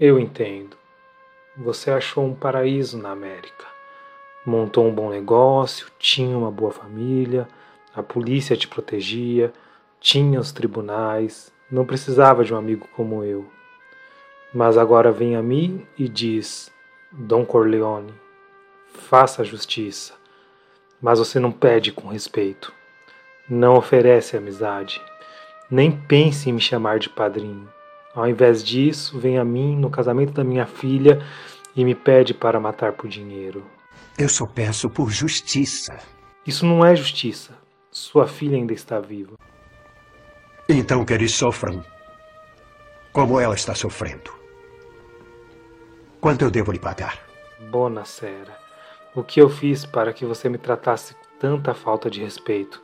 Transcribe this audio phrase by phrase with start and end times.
[0.00, 0.76] Eu entendo.
[1.56, 3.66] Você achou um paraíso na América.
[4.46, 7.48] Montou um bom negócio, tinha uma boa família,
[7.92, 9.52] a polícia te protegia,
[9.98, 13.50] tinha os tribunais, não precisava de um amigo como eu.
[14.54, 16.70] Mas agora vem a mim e diz:
[17.10, 18.14] Dom Corleone,
[18.86, 20.14] faça justiça.
[21.02, 22.72] Mas você não pede com respeito,
[23.50, 25.02] não oferece amizade,
[25.68, 27.68] nem pense em me chamar de padrinho.
[28.14, 31.24] Ao invés disso, vem a mim no casamento da minha filha
[31.76, 33.64] e me pede para matar por dinheiro.
[34.18, 35.98] Eu só peço por justiça.
[36.46, 37.56] Isso não é justiça.
[37.90, 39.36] Sua filha ainda está viva.
[40.68, 41.84] Então que eles sofram
[43.12, 44.30] como ela está sofrendo.
[46.20, 47.18] Quanto eu devo lhe pagar?
[47.70, 48.58] Bona Sera,
[49.14, 52.82] o que eu fiz para que você me tratasse com tanta falta de respeito?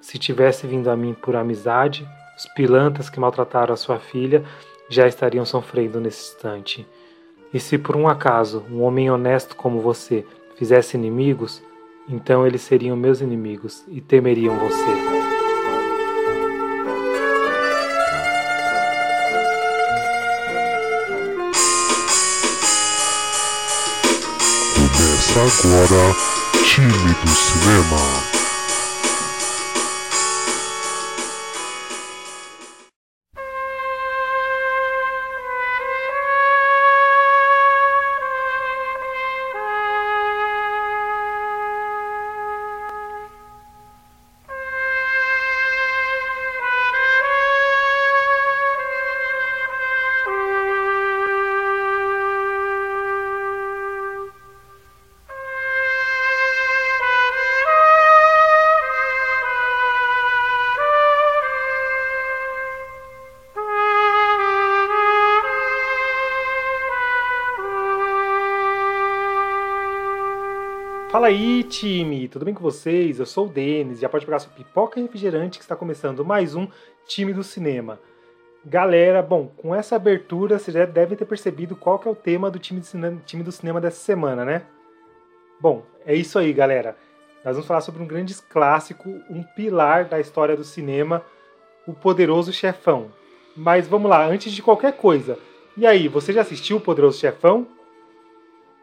[0.00, 4.44] Se tivesse vindo a mim por amizade, os pilantras que maltrataram a sua filha
[4.88, 6.86] já estariam sofrendo nesse instante.
[7.52, 10.24] E se por um acaso um homem honesto como você
[10.56, 11.62] fizesse inimigos,
[12.08, 15.18] então eles seriam meus inimigos e temeriam você.
[25.38, 26.14] agora
[26.64, 28.37] Time do Cinema.
[71.18, 72.28] Fala aí, time!
[72.28, 73.18] Tudo bem com vocês?
[73.18, 76.54] Eu sou o Denis, já pode pegar sua pipoca e refrigerante que está começando mais
[76.54, 76.68] um
[77.08, 77.98] Time do Cinema.
[78.64, 82.52] Galera, bom, com essa abertura você já deve ter percebido qual que é o tema
[82.52, 84.62] do time cinema, time do cinema dessa semana, né?
[85.60, 86.96] Bom, é isso aí, galera.
[87.44, 91.24] Nós vamos falar sobre um grande clássico, um pilar da história do cinema,
[91.84, 93.10] O Poderoso Chefão.
[93.56, 95.36] Mas vamos lá, antes de qualquer coisa,
[95.76, 97.66] e aí, você já assistiu O Poderoso Chefão?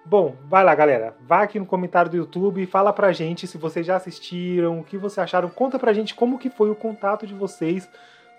[0.06, 1.16] Bom, vai lá, galera.
[1.22, 4.84] Vá aqui no comentário do YouTube e fala pra gente se vocês já assistiram, o
[4.84, 5.50] que vocês acharam.
[5.50, 7.90] Conta pra gente como que foi o contato de vocês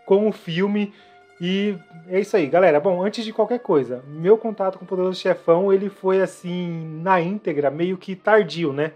[0.04, 0.94] com o filme.
[1.40, 1.76] E
[2.08, 2.78] é isso aí, galera.
[2.78, 7.20] Bom, antes de qualquer coisa, meu contato com o Poderoso Chefão, ele foi assim, na
[7.20, 8.92] íntegra, meio que tardio, né?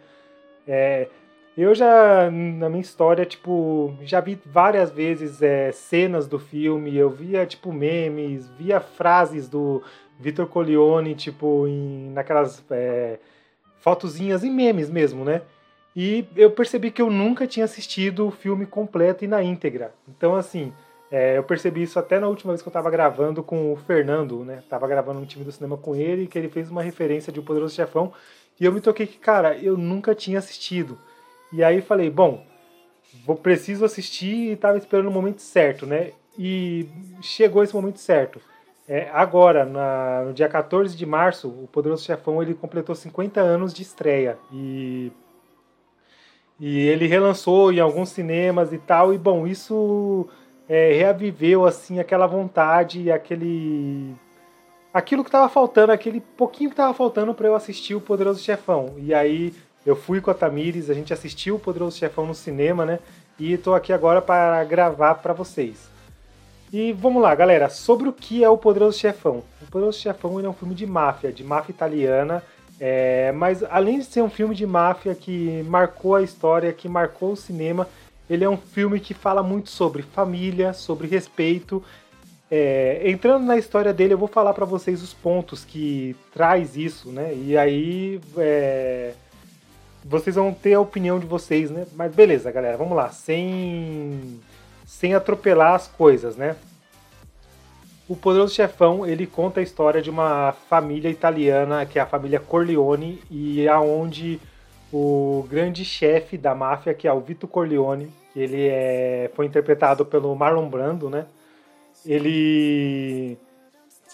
[0.66, 1.08] É,
[1.62, 7.10] eu já, na minha história, tipo, já vi várias vezes é, cenas do filme, eu
[7.10, 9.82] via, tipo, memes, via frases do
[10.18, 13.18] Vitor Corleone, tipo, em, naquelas é,
[13.80, 15.42] fotozinhas e memes mesmo, né?
[15.94, 19.92] E eu percebi que eu nunca tinha assistido o filme completo e na íntegra.
[20.08, 20.72] Então, assim,
[21.10, 24.44] é, eu percebi isso até na última vez que eu estava gravando com o Fernando,
[24.44, 24.62] né?
[24.68, 27.42] Tava gravando um time do cinema com ele, que ele fez uma referência de O
[27.42, 28.12] Poderoso Chefão.
[28.60, 30.96] E eu me toquei que, cara, eu nunca tinha assistido.
[31.52, 32.44] E aí falei, bom,
[33.24, 36.12] vou preciso assistir e estava esperando o momento certo, né?
[36.38, 36.88] E
[37.20, 38.40] chegou esse momento certo.
[38.88, 43.72] É, agora, na, no dia 14 de março, o Poderoso Chefão ele completou 50 anos
[43.72, 44.38] de estreia.
[44.52, 45.12] E,
[46.58, 49.14] e ele relançou em alguns cinemas e tal.
[49.14, 50.28] E, bom, isso
[50.68, 54.14] é, reaviveu, assim, aquela vontade, aquele...
[54.92, 58.94] Aquilo que estava faltando, aquele pouquinho que estava faltando para eu assistir o Poderoso Chefão.
[58.98, 62.84] E aí eu fui com a Tamires, a gente assistiu o Poderoso Chefão no cinema,
[62.84, 62.98] né?
[63.38, 65.88] E estou aqui agora para gravar para vocês.
[66.72, 69.42] E vamos lá, galera, sobre o que é o Poderoso Chefão.
[69.62, 72.44] O Poderoso Chefão é um filme de máfia, de máfia italiana,
[72.78, 77.32] é, mas além de ser um filme de máfia que marcou a história, que marcou
[77.32, 77.88] o cinema,
[78.28, 81.82] ele é um filme que fala muito sobre família, sobre respeito.
[82.48, 87.10] É, entrando na história dele, eu vou falar para vocês os pontos que traz isso,
[87.10, 87.34] né?
[87.34, 89.14] E aí é,
[90.04, 91.86] vocês vão ter a opinião de vocês, né?
[91.94, 94.40] Mas beleza, galera, vamos lá, sem
[94.86, 96.56] sem atropelar as coisas, né?
[98.08, 102.40] O Poderoso Chefão, ele conta a história de uma família italiana, que é a família
[102.40, 104.40] Corleone, e aonde
[104.92, 110.04] o grande chefe da máfia, que é o Vito Corleone, que ele é, foi interpretado
[110.04, 111.26] pelo Marlon Brando, né?
[112.04, 113.38] Ele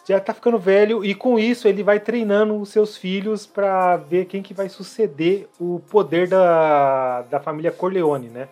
[0.06, 4.26] já está ficando velho e com isso ele vai treinando os seus filhos para ver
[4.26, 8.48] quem que vai suceder o poder da, da família Corleone, né?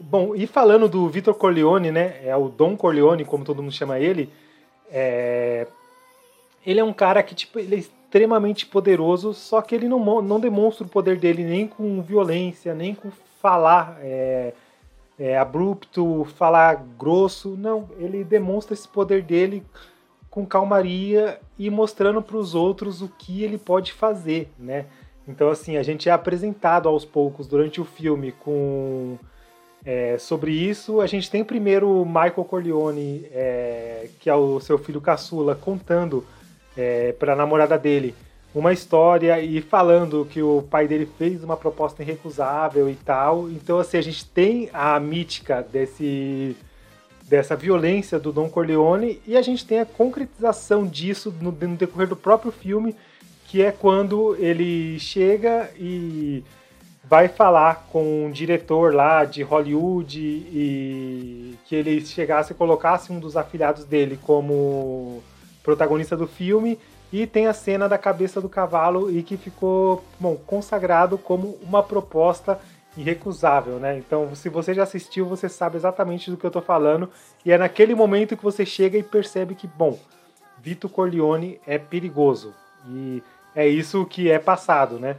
[0.00, 2.20] Bom, e falando do Vitor Corleone, né?
[2.24, 4.32] É o Dom Corleone, como todo mundo chama ele.
[4.90, 5.66] É...
[6.64, 10.86] Ele é um cara que, tipo, ele extremamente poderoso, só que ele não, não demonstra
[10.86, 13.10] o poder dele nem com violência, nem com
[13.42, 14.54] falar é,
[15.18, 17.56] é, abrupto, falar grosso.
[17.58, 19.62] Não, ele demonstra esse poder dele
[20.30, 24.86] com calmaria e mostrando para os outros o que ele pode fazer, né?
[25.28, 29.18] Então, assim, a gente é apresentado aos poucos durante o filme com
[29.84, 31.02] é, sobre isso.
[31.02, 36.24] A gente tem primeiro o Michael Corleone, é, que é o seu filho caçula, contando
[36.76, 38.14] é, para a namorada dele
[38.54, 43.50] uma história e falando que o pai dele fez uma proposta irrecusável e tal.
[43.50, 46.56] Então, assim, a gente tem a mítica desse
[47.28, 52.08] dessa violência do Don Corleone e a gente tem a concretização disso no, no decorrer
[52.08, 52.94] do próprio filme,
[53.46, 56.44] que é quando ele chega e
[57.04, 63.18] vai falar com um diretor lá de Hollywood e que ele chegasse e colocasse um
[63.18, 65.22] dos afilhados dele como
[65.66, 66.78] protagonista do filme
[67.12, 71.82] e tem a cena da cabeça do cavalo e que ficou bom, consagrado como uma
[71.82, 72.60] proposta
[72.96, 73.98] irrecusável, né?
[73.98, 77.10] Então, se você já assistiu, você sabe exatamente do que eu tô falando
[77.44, 79.98] e é naquele momento que você chega e percebe que, bom,
[80.62, 82.54] Vito Corleone é perigoso
[82.88, 83.20] e
[83.54, 85.16] é isso que é passado, né?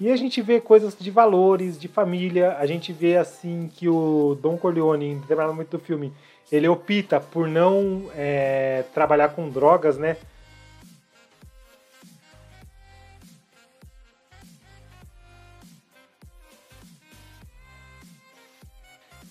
[0.00, 4.36] E a gente vê coisas de valores, de família, a gente vê assim que o
[4.42, 6.12] Don Corleone, em determinado momento do filme,
[6.50, 10.16] ele opta por não é, trabalhar com drogas, né?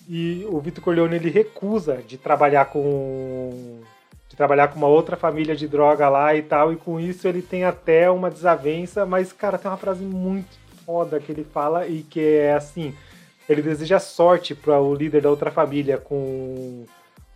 [0.08, 3.80] E o Vitor Corleone ele recusa de trabalhar com
[4.28, 7.42] de trabalhar com uma outra família de droga lá e tal, e com isso ele
[7.42, 12.02] tem até uma desavença, mas cara, tem uma frase muito foda que ele fala e
[12.02, 12.94] que é assim,
[13.48, 16.84] ele deseja sorte para o líder da outra família com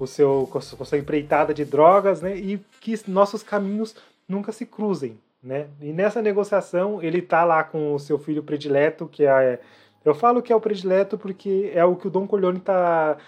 [0.00, 2.34] o seu a sua empreitada de drogas, né?
[2.36, 3.94] E que nossos caminhos
[4.26, 5.68] nunca se cruzem, né?
[5.80, 9.60] E nessa negociação ele tá lá com o seu filho predileto, que é
[10.04, 13.18] eu falo que é o predileto porque é o que o Don Corleone tá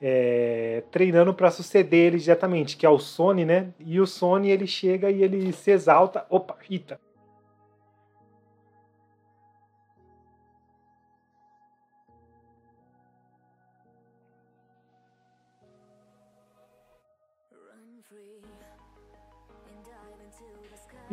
[0.00, 3.68] é, treinando para suceder ele diretamente, que é o Sony, né?
[3.78, 6.98] E o Sony ele chega e ele se exalta, opa, Rita,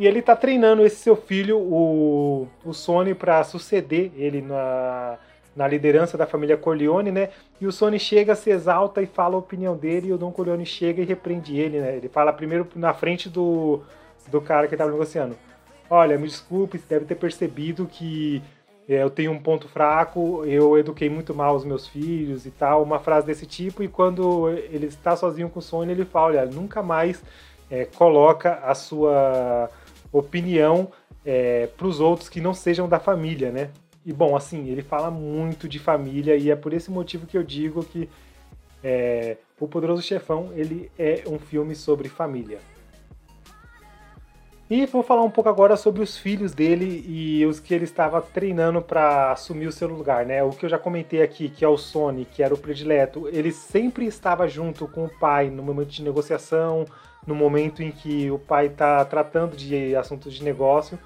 [0.00, 5.18] E ele tá treinando esse seu filho, o, o Sony, para suceder ele na,
[5.54, 7.28] na liderança da família Corleone, né?
[7.60, 10.64] E o Sony chega, se exalta e fala a opinião dele, e o Don Corleone
[10.64, 11.98] chega e repreende ele, né?
[11.98, 13.82] Ele fala primeiro na frente do,
[14.30, 15.36] do cara que estava negociando.
[15.90, 18.42] Olha, me desculpe, você deve ter percebido que
[18.88, 22.82] é, eu tenho um ponto fraco, eu eduquei muito mal os meus filhos e tal,
[22.82, 26.46] uma frase desse tipo, e quando ele está sozinho com o Sony, ele fala, olha,
[26.46, 27.22] nunca mais
[27.70, 29.68] é, coloca a sua
[30.12, 30.90] opinião
[31.24, 33.70] é, para os outros que não sejam da família, né?
[34.04, 37.42] E bom, assim, ele fala muito de família e é por esse motivo que eu
[37.42, 38.08] digo que
[38.82, 42.58] é, O Poderoso Chefão ele é um filme sobre família.
[44.70, 48.22] E vou falar um pouco agora sobre os filhos dele e os que ele estava
[48.22, 50.44] treinando para assumir o seu lugar, né?
[50.44, 53.50] O que eu já comentei aqui, que é o Sony, que era o predileto, ele
[53.50, 56.84] sempre estava junto com o pai no momento de negociação,
[57.26, 60.96] no momento em que o pai está tratando de assuntos de negócio.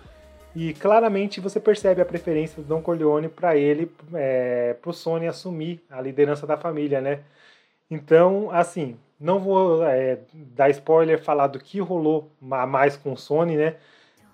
[0.55, 5.27] E claramente você percebe a preferência do Don Corleone para ele, é, para o Sony
[5.27, 7.21] assumir a liderança da família, né?
[7.91, 13.57] Então, assim, não vou é, dar spoiler, falar do que rolou mais com o Sony,
[13.57, 13.77] né?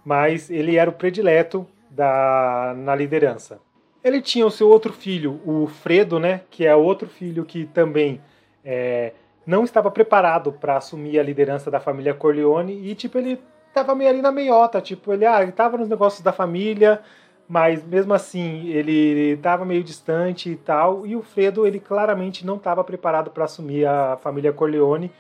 [0.05, 3.61] Mas ele era o predileto da, na liderança.
[4.03, 6.41] Ele tinha o seu outro filho, o Fredo, né?
[6.51, 8.21] Que é outro filho que também
[8.65, 9.13] é,
[9.47, 13.39] não estava preparado para assumir a liderança da família Corleone e, tipo, ele
[13.75, 17.01] tava meio ali na meiota, tipo, ele, ah, ele tava nos negócios da família,
[17.51, 22.55] mas mesmo assim ele estava meio distante e tal, e o Fredo, ele claramente não
[22.55, 25.11] estava preparado para assumir a família Corleone.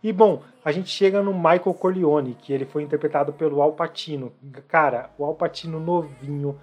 [0.00, 4.32] E bom, a gente chega no Michael Corleone, que ele foi interpretado pelo Al Pacino.
[4.68, 6.56] Cara, o Al Pacino novinho,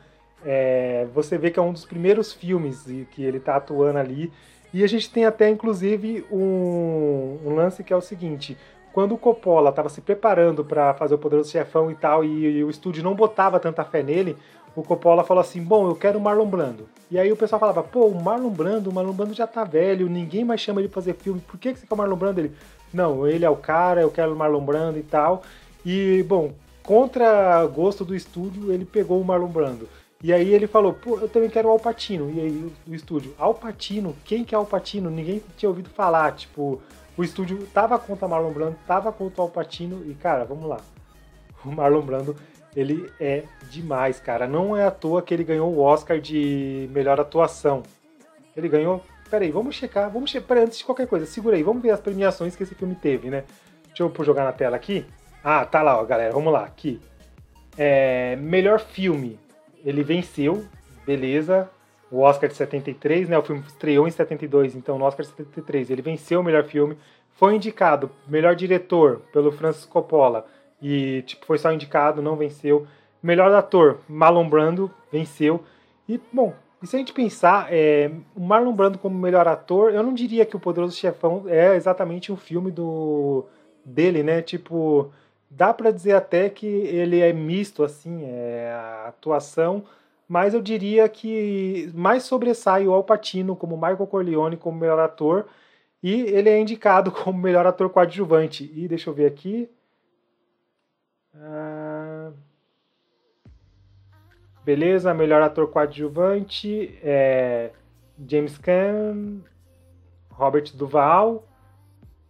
[0.46, 4.32] é, você vê que é um dos primeiros filmes que ele está atuando ali.
[4.74, 8.58] E a gente tem até, inclusive, um, um lance que é o seguinte:
[8.94, 12.64] quando o Coppola estava se preparando para fazer o Poderoso Chefão e tal, e, e,
[12.64, 14.36] o estúdio não botava tanta fé nele,
[14.76, 16.90] o Coppola falou assim: Bom, eu quero o Marlon Brando.
[17.10, 20.10] E aí o pessoal falava: Pô, o Marlon Brando, o Marlon Brando já tá velho,
[20.10, 22.40] ninguém mais chama ele pra fazer filme, por que, que você quer o Marlon Brando?
[22.40, 22.54] Ele:
[22.94, 25.44] Não, ele é o cara, eu quero o Marlon Brando e tal.
[25.86, 26.52] E, bom,
[26.84, 29.88] contra gosto do estúdio, ele pegou o Marlon Brando.
[30.22, 32.30] E aí ele falou, pô, eu também quero o Alpatino.
[32.30, 34.14] E aí o estúdio, Alpatino?
[34.26, 35.10] Quem que é Alpatino?
[35.10, 36.34] Ninguém tinha ouvido falar.
[36.34, 36.82] Tipo,
[37.16, 40.04] o estúdio tava contra Marlon Brando, tava contra o Alpatino.
[40.06, 40.82] E, cara, vamos lá.
[41.64, 42.36] O Marlon Brando,
[42.76, 44.48] ele é demais, cara.
[44.48, 47.84] Não é à toa que ele ganhou o Oscar de melhor atuação.
[48.56, 49.04] Ele ganhou.
[49.30, 50.10] Peraí, vamos checar.
[50.10, 50.48] Vamos checar.
[50.48, 51.64] Peraí, antes de qualquer coisa, segura aí.
[51.64, 53.44] Vamos ver as premiações que esse filme teve, né?
[53.88, 55.06] Deixa eu jogar na tela aqui.
[55.44, 56.34] Ah, tá lá, ó, galera.
[56.34, 57.02] Vamos lá, aqui.
[57.78, 59.40] É, melhor filme
[59.84, 60.66] ele venceu,
[61.06, 61.70] beleza.
[62.12, 63.38] O Oscar de 73, né?
[63.38, 66.98] O filme estreou em 72, então no Oscar de 73 ele venceu o melhor filme.
[67.36, 70.46] Foi indicado melhor diretor pelo Francis Coppola
[70.82, 72.88] e tipo foi só indicado, não venceu.
[73.22, 75.64] Melhor ator, Marlon Brando venceu.
[76.08, 80.02] E bom, e se a gente pensar, é, o Marlon Brando como melhor ator, eu
[80.02, 83.46] não diria que o Poderoso Chefão é exatamente um filme do
[83.84, 84.42] dele, né?
[84.42, 85.12] Tipo,
[85.50, 89.84] dá para dizer até que ele é misto, assim, é a atuação,
[90.28, 95.48] mas eu diria que mais sobressai o Al Pacino como Michael Corleone como melhor ator,
[96.02, 98.72] e ele é indicado como melhor ator coadjuvante.
[98.74, 99.70] E deixa eu ver aqui.
[101.42, 102.32] Ah,
[104.66, 107.72] beleza, melhor ator coadjuvante é
[108.28, 109.40] James Caan,
[110.30, 111.48] Robert Duval,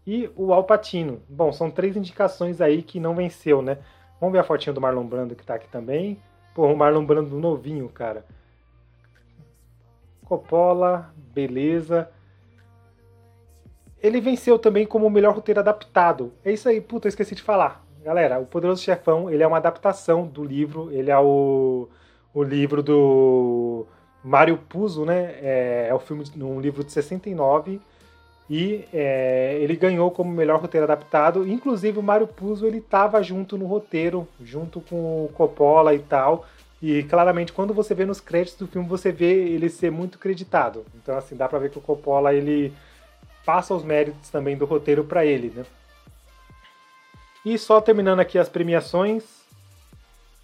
[0.06, 1.22] e o Alpatino.
[1.28, 3.80] Bom, são três indicações aí que não venceu, né?
[4.20, 6.20] Vamos ver a fotinha do Marlon Brando que tá aqui também.
[6.54, 8.26] Pô, o Marlon Brando novinho, cara.
[10.26, 12.10] Coppola, beleza.
[14.02, 16.34] Ele venceu também como melhor roteiro adaptado.
[16.44, 17.86] É isso aí, puta, eu esqueci de falar.
[18.10, 21.88] Galera, o Poderoso Chefão, ele é uma adaptação do livro, ele é o,
[22.34, 23.86] o livro do
[24.24, 25.36] Mário Puzo, né?
[25.44, 27.80] É, é o filme, um livro de 69,
[28.50, 31.48] e é, ele ganhou como melhor roteiro adaptado.
[31.48, 36.48] Inclusive o Mário Puzo ele estava junto no roteiro, junto com o Coppola e tal.
[36.82, 40.84] E claramente quando você vê nos créditos do filme você vê ele ser muito creditado.
[40.96, 42.74] Então assim dá para ver que o Coppola ele
[43.46, 45.64] passa os méritos também do roteiro para ele, né?
[47.46, 49.24] E só terminando aqui as premiações.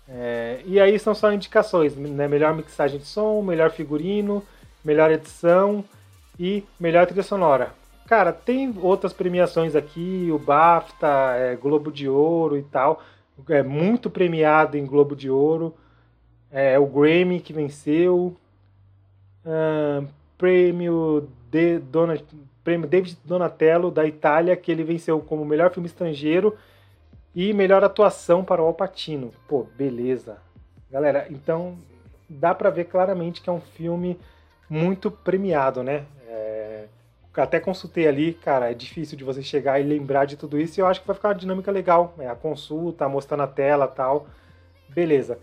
[0.08, 2.28] É, e aí são só indicações, né?
[2.28, 4.44] Melhor mixagem de som, melhor figurino,
[4.84, 5.84] melhor edição
[6.40, 7.74] e melhor trilha sonora.
[8.08, 13.02] Cara, tem outras premiações aqui, o BAFTA, é, Globo de Ouro e tal.
[13.50, 15.76] É muito premiado em Globo de Ouro.
[16.52, 18.36] É, o Grammy que venceu.
[20.38, 22.20] Prêmio, de Dona,
[22.64, 26.58] prêmio David Donatello da Itália, que ele venceu como melhor filme estrangeiro
[27.36, 29.32] e melhor atuação para o Alpatino.
[29.48, 30.38] Pô, beleza.
[30.90, 31.78] Galera, então
[32.30, 34.20] dá para ver claramente que é um filme
[34.70, 36.06] muito premiado, né?
[37.42, 40.82] até consultei ali, cara, é difícil de você chegar e lembrar de tudo isso, e
[40.82, 44.28] eu acho que vai ficar uma dinâmica legal, é a consulta, mostrar na tela tal,
[44.90, 45.40] beleza.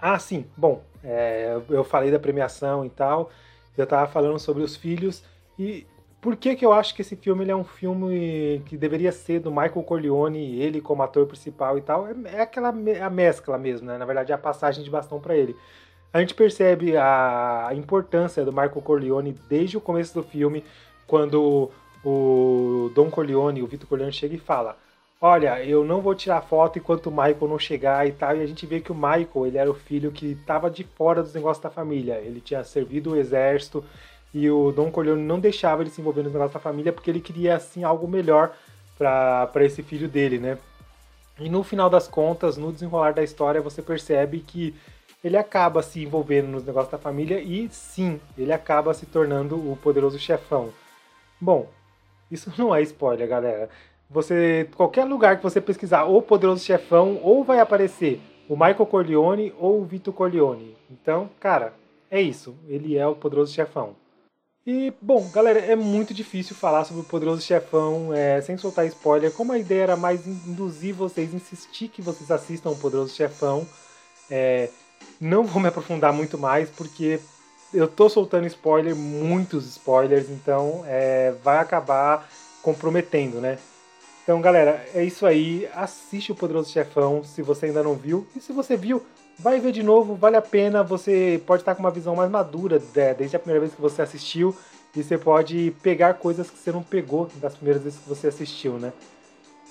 [0.00, 3.30] Ah, sim, bom, é, eu falei da premiação e tal,
[3.76, 5.22] eu tava falando sobre os filhos,
[5.58, 5.86] e
[6.20, 9.50] por que que eu acho que esse filme é um filme que deveria ser do
[9.50, 13.96] Michael Corleone, ele como ator principal e tal, é, é aquela a mescla mesmo, né,
[13.98, 15.56] na verdade é a passagem de bastão para ele
[16.12, 20.64] a gente percebe a importância do Marco Corleone desde o começo do filme,
[21.06, 21.70] quando
[22.04, 24.76] o Don Corleone, o Vitor Corleone, chega e fala:
[25.20, 28.36] Olha, eu não vou tirar foto enquanto o Michael não chegar e tal.
[28.36, 31.22] E a gente vê que o Michael, ele era o filho que estava de fora
[31.22, 32.14] dos negócios da família.
[32.14, 33.84] Ele tinha servido o exército
[34.32, 37.20] e o Don Corleone não deixava ele se envolver nos negócios da família porque ele
[37.20, 38.54] queria, assim, algo melhor
[38.96, 40.58] para esse filho dele, né?
[41.38, 44.74] E no final das contas, no desenrolar da história, você percebe que
[45.24, 49.76] ele acaba se envolvendo nos negócios da família e sim, ele acaba se tornando o
[49.76, 50.70] poderoso chefão.
[51.40, 51.68] Bom,
[52.30, 53.68] isso não é spoiler, galera.
[54.08, 59.54] Você, qualquer lugar que você pesquisar o poderoso chefão, ou vai aparecer o Michael Corleone
[59.58, 60.76] ou o Vito Corleone.
[60.90, 61.72] Então, cara,
[62.10, 62.56] é isso.
[62.66, 63.94] Ele é o poderoso chefão.
[64.66, 69.32] E, bom, galera, é muito difícil falar sobre o Poderoso Chefão é, sem soltar spoiler.
[69.32, 73.66] Como a ideia era mais induzir vocês, insistir que vocês assistam o Poderoso Chefão,
[74.30, 74.68] é,
[75.18, 77.20] não vou me aprofundar muito mais, porque
[77.72, 82.28] eu tô soltando spoiler, muitos spoilers, então é, vai acabar
[82.62, 83.58] comprometendo, né?
[84.22, 85.66] Então, galera, é isso aí.
[85.74, 88.26] Assiste o Poderoso Chefão se você ainda não viu.
[88.36, 89.04] E se você viu,
[89.42, 90.82] vai ver de novo, vale a pena.
[90.82, 92.80] Você pode estar com uma visão mais madura
[93.16, 94.54] desde a primeira vez que você assistiu.
[94.94, 98.72] E você pode pegar coisas que você não pegou das primeiras vezes que você assistiu,
[98.72, 98.92] né?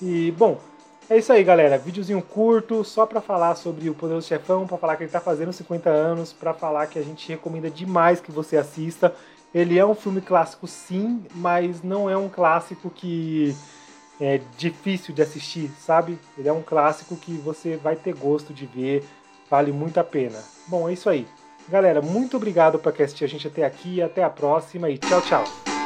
[0.01, 0.57] E, bom,
[1.09, 1.77] é isso aí, galera.
[1.77, 5.51] Videozinho curto, só para falar sobre o Poderoso Chefão, para falar que ele tá fazendo
[5.51, 9.13] 50 anos, para falar que a gente recomenda demais que você assista.
[9.53, 13.53] Ele é um filme clássico, sim, mas não é um clássico que
[14.21, 16.17] é difícil de assistir, sabe?
[16.37, 19.03] Ele é um clássico que você vai ter gosto de ver,
[19.49, 20.39] Vale muito a pena.
[20.67, 21.27] Bom, é isso aí.
[21.67, 24.01] Galera, muito obrigado por assistir a gente até aqui.
[24.01, 25.78] Até a próxima e tchau, tchau.